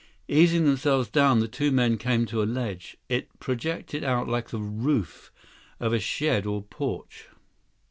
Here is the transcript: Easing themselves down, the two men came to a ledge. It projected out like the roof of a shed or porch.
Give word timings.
Easing 0.27 0.65
themselves 0.65 1.09
down, 1.09 1.41
the 1.41 1.47
two 1.47 1.71
men 1.71 1.95
came 1.95 2.25
to 2.25 2.41
a 2.41 2.43
ledge. 2.43 2.97
It 3.07 3.39
projected 3.39 4.03
out 4.03 4.27
like 4.27 4.49
the 4.49 4.57
roof 4.57 5.31
of 5.79 5.93
a 5.93 5.99
shed 5.99 6.47
or 6.47 6.63
porch. 6.63 7.27